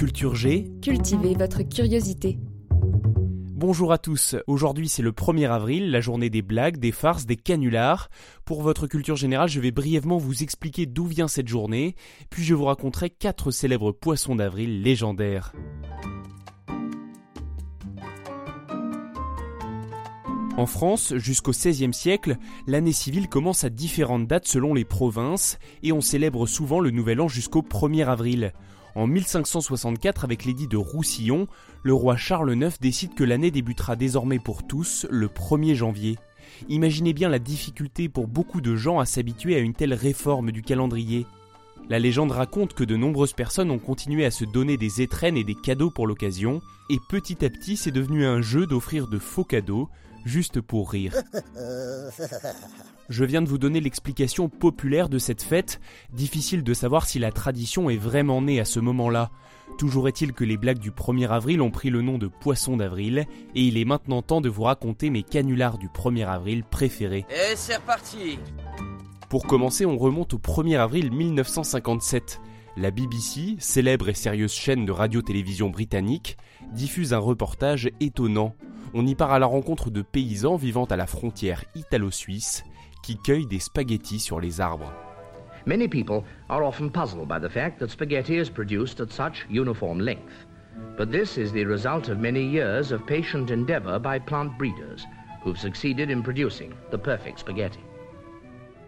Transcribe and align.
Culture 0.00 0.34
G. 0.34 0.72
Cultivez 0.80 1.34
votre 1.34 1.60
curiosité. 1.60 2.38
Bonjour 2.72 3.92
à 3.92 3.98
tous. 3.98 4.34
Aujourd'hui 4.46 4.88
c'est 4.88 5.02
le 5.02 5.12
1er 5.12 5.50
avril, 5.50 5.90
la 5.90 6.00
journée 6.00 6.30
des 6.30 6.40
blagues, 6.40 6.78
des 6.78 6.90
farces, 6.90 7.26
des 7.26 7.36
canulars. 7.36 8.08
Pour 8.46 8.62
votre 8.62 8.86
culture 8.86 9.16
générale, 9.16 9.50
je 9.50 9.60
vais 9.60 9.72
brièvement 9.72 10.16
vous 10.16 10.42
expliquer 10.42 10.86
d'où 10.86 11.04
vient 11.04 11.28
cette 11.28 11.48
journée, 11.48 11.96
puis 12.30 12.42
je 12.44 12.54
vous 12.54 12.64
raconterai 12.64 13.10
quatre 13.10 13.50
célèbres 13.50 13.92
poissons 13.92 14.36
d'avril 14.36 14.80
légendaires. 14.80 15.52
En 20.56 20.64
France, 20.64 21.12
jusqu'au 21.16 21.50
XVIe 21.50 21.92
siècle, 21.92 22.38
l'année 22.66 22.92
civile 22.92 23.28
commence 23.28 23.64
à 23.64 23.68
différentes 23.68 24.26
dates 24.26 24.48
selon 24.48 24.72
les 24.72 24.86
provinces 24.86 25.58
et 25.82 25.92
on 25.92 26.00
célèbre 26.00 26.46
souvent 26.46 26.80
le 26.80 26.90
nouvel 26.90 27.20
an 27.20 27.28
jusqu'au 27.28 27.60
1er 27.60 28.06
avril. 28.06 28.54
En 28.94 29.06
1564, 29.06 30.24
avec 30.24 30.44
l'édit 30.44 30.66
de 30.66 30.76
Roussillon, 30.76 31.46
le 31.82 31.94
roi 31.94 32.16
Charles 32.16 32.54
IX 32.54 32.78
décide 32.80 33.14
que 33.14 33.24
l'année 33.24 33.50
débutera 33.50 33.96
désormais 33.96 34.38
pour 34.38 34.66
tous 34.66 35.06
le 35.10 35.28
1er 35.28 35.74
janvier. 35.74 36.18
Imaginez 36.68 37.12
bien 37.12 37.28
la 37.28 37.38
difficulté 37.38 38.08
pour 38.08 38.26
beaucoup 38.26 38.60
de 38.60 38.74
gens 38.76 38.98
à 38.98 39.06
s'habituer 39.06 39.54
à 39.54 39.60
une 39.60 39.74
telle 39.74 39.94
réforme 39.94 40.50
du 40.50 40.62
calendrier. 40.62 41.26
La 41.88 41.98
légende 41.98 42.32
raconte 42.32 42.74
que 42.74 42.84
de 42.84 42.96
nombreuses 42.96 43.32
personnes 43.32 43.70
ont 43.70 43.78
continué 43.78 44.24
à 44.24 44.30
se 44.30 44.44
donner 44.44 44.76
des 44.76 45.02
étrennes 45.02 45.36
et 45.36 45.44
des 45.44 45.54
cadeaux 45.54 45.90
pour 45.90 46.06
l'occasion, 46.06 46.60
et 46.88 46.98
petit 47.08 47.44
à 47.44 47.50
petit 47.50 47.76
c'est 47.76 47.90
devenu 47.90 48.24
un 48.24 48.42
jeu 48.42 48.66
d'offrir 48.66 49.08
de 49.08 49.18
faux 49.18 49.44
cadeaux, 49.44 49.88
juste 50.24 50.60
pour 50.60 50.90
rire. 50.90 51.14
Je 53.08 53.24
viens 53.24 53.42
de 53.42 53.48
vous 53.48 53.58
donner 53.58 53.80
l'explication 53.80 54.48
populaire 54.48 55.08
de 55.08 55.18
cette 55.18 55.42
fête, 55.42 55.80
difficile 56.12 56.62
de 56.62 56.74
savoir 56.74 57.06
si 57.06 57.18
la 57.18 57.32
tradition 57.32 57.90
est 57.90 57.96
vraiment 57.96 58.40
née 58.42 58.60
à 58.60 58.64
ce 58.64 58.80
moment-là. 58.80 59.30
Toujours 59.78 60.08
est-il 60.08 60.32
que 60.32 60.44
les 60.44 60.56
blagues 60.56 60.78
du 60.78 60.90
1er 60.90 61.28
avril 61.28 61.62
ont 61.62 61.70
pris 61.70 61.90
le 61.90 62.02
nom 62.02 62.18
de 62.18 62.26
poisson 62.26 62.76
d'avril, 62.76 63.26
et 63.54 63.62
il 63.62 63.78
est 63.78 63.84
maintenant 63.84 64.22
temps 64.22 64.40
de 64.40 64.48
vous 64.48 64.64
raconter 64.64 65.10
mes 65.10 65.22
canulars 65.22 65.78
du 65.78 65.88
1er 65.88 66.26
avril 66.26 66.64
préférés. 66.64 67.24
Et 67.30 67.56
c'est 67.56 67.76
reparti 67.76 68.38
Pour 69.28 69.46
commencer, 69.46 69.86
on 69.86 69.96
remonte 69.96 70.34
au 70.34 70.38
1er 70.38 70.78
avril 70.78 71.10
1957. 71.10 72.40
La 72.76 72.90
BBC, 72.90 73.56
célèbre 73.58 74.08
et 74.08 74.14
sérieuse 74.14 74.52
chaîne 74.52 74.86
de 74.86 74.92
radio-télévision 74.92 75.70
britannique, 75.70 76.36
diffuse 76.72 77.12
un 77.12 77.18
reportage 77.18 77.90
étonnant. 78.00 78.54
On 78.92 79.06
y 79.06 79.14
part 79.14 79.30
à 79.30 79.38
la 79.38 79.46
rencontre 79.46 79.88
de 79.90 80.02
paysans 80.02 80.56
vivant 80.56 80.84
à 80.84 80.96
la 80.96 81.06
frontière 81.06 81.64
italo-suisse 81.76 82.64
qui 83.04 83.16
cueillent 83.16 83.46
des 83.46 83.60
spaghettis 83.60 84.18
sur 84.18 84.40
les 84.40 84.60
arbres. 84.60 84.92
Many 85.66 85.86
people 85.88 86.24
are 86.48 86.64
often 86.64 86.90
puzzled 86.90 87.28
by 87.28 87.38
the 87.38 87.52
fact 87.52 87.78
that 87.78 87.88
spaghetti 87.88 88.36
is 88.36 88.50
produced 88.50 89.00
at 89.00 89.10
such 89.12 89.46
uniform 89.48 90.00
length. 90.00 90.46
But 90.98 91.10
this 91.10 91.36
is 91.36 91.52
the 91.52 91.64
result 91.64 92.08
of 92.08 92.18
many 92.18 92.42
years 92.42 92.92
of 92.92 93.06
patient 93.06 93.50
endeavor 93.50 94.00
by 94.00 94.18
plant 94.18 94.58
breeders 94.58 95.06
who've 95.44 95.58
succeeded 95.58 96.10
in 96.10 96.22
producing 96.22 96.72
the 96.90 96.98
perfect 96.98 97.38
spaghetti. 97.38 97.80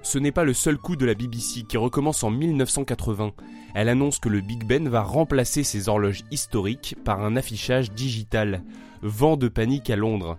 Ce 0.02 0.18
n'est 0.18 0.32
pas 0.32 0.44
le 0.44 0.52
seul 0.52 0.78
coup 0.78 0.96
de 0.96 1.06
la 1.06 1.14
BBC 1.14 1.62
qui 1.62 1.76
recommence 1.76 2.24
en 2.24 2.30
1980. 2.30 3.32
Elle 3.74 3.88
annonce 3.88 4.18
que 4.18 4.28
le 4.28 4.40
Big 4.40 4.64
Ben 4.64 4.88
va 4.88 5.02
remplacer 5.02 5.62
ses 5.62 5.88
horloges 5.88 6.24
historiques 6.30 6.96
par 7.04 7.24
un 7.24 7.36
affichage 7.36 7.92
digital. 7.92 8.62
Vent 9.00 9.36
de 9.36 9.48
panique 9.48 9.90
à 9.90 9.96
Londres. 9.96 10.36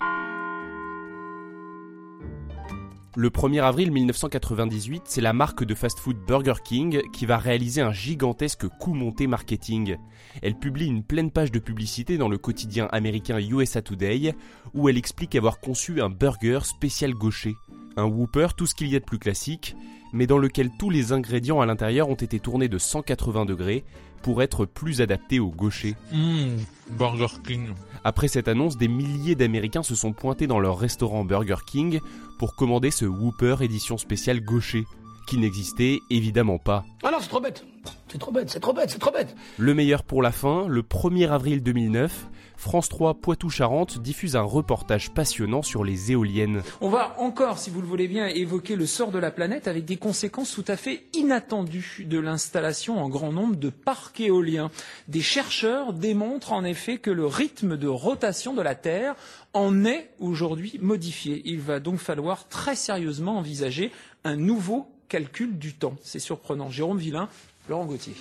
Le 3.16 3.30
1er 3.30 3.62
avril 3.62 3.92
1998, 3.92 5.04
c'est 5.06 5.22
la 5.22 5.34
marque 5.34 5.64
de 5.64 5.76
fast-food 5.76 6.18
Burger 6.26 6.56
King 6.64 7.02
qui 7.12 7.28
va 7.28 7.38
réaliser 7.38 7.82
un 7.82 7.92
gigantesque 7.92 8.68
coup 8.80 8.96
monté 8.96 9.28
marketing. 9.28 9.98
Elle 10.42 10.58
publie 10.58 10.88
une 10.88 11.04
pleine 11.04 11.30
page 11.30 11.52
de 11.52 11.60
publicité 11.60 12.18
dans 12.18 12.30
le 12.30 12.40
quotidien 12.40 12.88
américain 12.92 13.40
USA 13.40 13.84
Today 13.84 14.34
où 14.74 14.90
elle 14.90 14.98
explique 14.98 15.36
avoir 15.36 15.60
conçu 15.60 16.02
un 16.02 16.10
burger 16.10 16.60
spécial 16.64 17.14
gaucher. 17.14 17.54
Un 17.98 18.06
Whopper, 18.06 18.48
tout 18.58 18.66
ce 18.66 18.74
qu'il 18.74 18.88
y 18.88 18.96
a 18.96 19.00
de 19.00 19.06
plus 19.06 19.20
classique, 19.20 19.76
mais 20.14 20.28
dans 20.28 20.38
lequel 20.38 20.70
tous 20.78 20.90
les 20.90 21.12
ingrédients 21.12 21.60
à 21.60 21.66
l'intérieur 21.66 22.10
ont 22.10 22.16
été 22.16 22.40
tournés 22.40 22.70
de 22.70 22.78
180 22.78 23.46
degrés 23.46 23.84
pour 24.22 24.42
être 24.42 24.66
plus 24.66 25.02
adaptés 25.02 25.40
au 25.40 25.50
gaucher. 25.50 25.96
Mmh, 26.14 26.56
Burger 26.92 27.28
King. 27.46 27.68
Après 28.06 28.28
cette 28.28 28.48
annonce, 28.48 28.78
des 28.78 28.88
milliers 28.88 29.36
d'Américains 29.36 29.84
se 29.84 29.96
sont 29.96 30.14
pointés 30.14 30.48
dans 30.48 30.60
leur 30.60 30.78
restaurant 30.78 31.26
Burger 31.26 31.58
King 31.66 32.00
pour 32.40 32.56
commander 32.56 32.92
ce 32.92 33.06
Whopper 33.06 33.58
édition 33.62 33.98
spéciale 33.98 34.40
gaucher, 34.40 34.86
qui 35.28 35.38
n'existait 35.38 36.00
évidemment 36.10 36.58
pas. 36.58 36.86
Ah 37.04 37.12
non, 37.12 37.18
c'est 37.20 37.30
trop 37.30 37.42
bête 37.42 37.66
C'est 38.14 38.20
trop 38.20 38.32
bête, 38.32 38.52
c'est 38.52 38.60
trop 38.60 38.74
bête, 38.74 38.92
c'est 38.92 39.00
trop 39.00 39.10
bête 39.10 39.36
Le 39.58 39.74
meilleur 39.74 40.04
pour 40.04 40.22
la 40.22 40.32
fin, 40.32 40.68
le 40.68 40.84
1er 40.84 41.32
avril 41.32 41.64
2009, 41.64 42.28
France 42.58 42.88
3 42.88 43.16
Poitou-Charentes 43.16 44.00
diffuse 44.00 44.36
un 44.36 44.44
reportage 44.44 45.10
passionnant 45.10 45.64
sur 45.64 45.84
les 45.84 46.12
éoliennes. 46.12 46.62
On 46.80 46.90
va 46.90 47.16
encore, 47.20 47.58
si 47.58 47.72
vous 47.72 47.82
le 47.82 47.88
voulez 47.88 48.08
bien, 48.08 48.28
évoquer 48.28 48.76
le 48.76 48.86
sort 48.86 49.10
de 49.10 49.18
la 49.18 49.32
planète 49.32 49.68
avec 49.68 49.86
des 49.86 49.98
conséquences 49.98 50.54
tout 50.54 50.64
à 50.68 50.78
fait 50.78 51.06
inattendues 51.16 52.06
de 52.08 52.20
l'installation 52.20 53.02
en 53.02 53.10
grand 53.10 53.32
nombre 53.32 53.56
de 53.56 53.72
parcs 53.72 54.20
éoliens. 54.20 54.70
Des 55.08 55.22
chercheurs 55.22 55.92
démontrent 55.92 56.54
en 56.54 56.64
effet 56.64 57.00
que 57.00 57.10
le 57.10 57.26
rythme 57.26 57.78
de 57.78 57.88
rotation 57.88 58.54
de 58.54 58.62
la 58.62 58.76
Terre 58.76 59.16
en 59.54 59.86
est 59.86 60.12
aujourd'hui 60.20 60.78
modifié. 60.80 61.42
Il 61.46 61.62
va 61.62 61.80
donc 61.80 61.98
falloir 61.98 62.48
très 62.48 62.76
sérieusement 62.76 63.40
envisager 63.40 63.92
un 64.24 64.36
nouveau 64.36 64.88
calcul 65.14 65.60
du 65.60 65.74
temps. 65.74 65.94
C'est 66.02 66.18
surprenant. 66.18 66.72
Jérôme 66.72 66.98
Villain, 66.98 67.30
Laurent 67.70 67.86
Gauthier. 67.86 68.16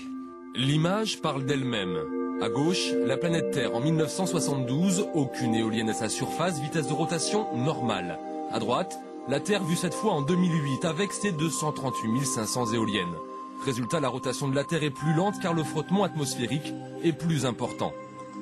L'image 0.54 1.20
parle 1.20 1.44
d'elle-même. 1.44 2.40
À 2.40 2.48
gauche, 2.48 2.92
la 3.04 3.16
planète 3.16 3.50
Terre 3.50 3.74
en 3.74 3.80
1972, 3.80 5.08
aucune 5.14 5.56
éolienne 5.56 5.90
à 5.90 5.94
sa 5.94 6.08
surface, 6.08 6.60
vitesse 6.60 6.86
de 6.86 6.92
rotation 6.92 7.56
normale. 7.56 8.20
À 8.52 8.60
droite, 8.60 9.00
la 9.28 9.40
Terre 9.40 9.64
vue 9.64 9.74
cette 9.74 9.94
fois 9.94 10.12
en 10.12 10.22
2008 10.22 10.84
avec 10.84 11.12
ses 11.12 11.32
238 11.32 12.24
500 12.24 12.72
éoliennes. 12.74 13.16
Résultat, 13.64 13.98
la 13.98 14.08
rotation 14.08 14.46
de 14.46 14.54
la 14.54 14.62
Terre 14.62 14.84
est 14.84 14.90
plus 14.90 15.12
lente 15.12 15.40
car 15.42 15.54
le 15.54 15.64
frottement 15.64 16.04
atmosphérique 16.04 16.72
est 17.02 17.12
plus 17.12 17.44
important. 17.44 17.92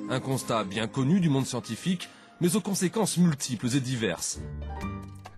Un 0.09 0.19
constat 0.19 0.63
bien 0.63 0.87
connu 0.87 1.19
du 1.19 1.29
monde 1.29 1.47
scientifique, 1.47 2.09
mais 2.41 2.55
aux 2.55 2.61
conséquences 2.61 3.17
multiples 3.17 3.75
et 3.75 3.79
diverses. 3.79 4.39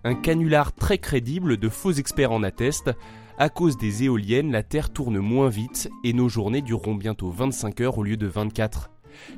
Un 0.04 0.14
canular 0.14 0.74
très 0.74 0.98
crédible 0.98 1.56
de 1.56 1.68
faux 1.70 1.92
experts 1.92 2.32
en 2.32 2.42
attestent. 2.42 2.90
À 3.36 3.48
cause 3.48 3.76
des 3.76 4.04
éoliennes, 4.04 4.52
la 4.52 4.62
Terre 4.62 4.90
tourne 4.90 5.18
moins 5.18 5.48
vite 5.48 5.90
et 6.04 6.12
nos 6.12 6.28
journées 6.28 6.62
dureront 6.62 6.94
bientôt 6.94 7.30
25 7.30 7.80
heures 7.80 7.98
au 7.98 8.04
lieu 8.04 8.16
de 8.16 8.28
24. 8.28 8.90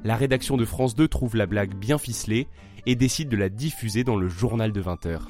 La 0.04 0.16
rédaction 0.16 0.58
de 0.58 0.66
France 0.66 0.94
2 0.94 1.08
trouve 1.08 1.34
la 1.34 1.46
blague 1.46 1.74
bien 1.74 1.96
ficelée 1.96 2.46
et 2.84 2.94
décide 2.94 3.30
de 3.30 3.38
la 3.38 3.48
diffuser 3.48 4.04
dans 4.04 4.16
le 4.16 4.28
journal 4.28 4.70
de 4.70 4.80
20 4.82 5.06
heures. 5.06 5.28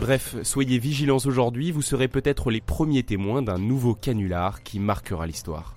Bref, 0.00 0.36
soyez 0.42 0.78
vigilants 0.78 1.24
aujourd'hui, 1.24 1.70
vous 1.70 1.80
serez 1.80 2.08
peut-être 2.08 2.50
les 2.50 2.60
premiers 2.60 3.04
témoins 3.04 3.40
d'un 3.40 3.58
nouveau 3.58 3.94
canular 3.94 4.62
qui 4.62 4.80
marquera 4.80 5.26
l'histoire. 5.26 5.76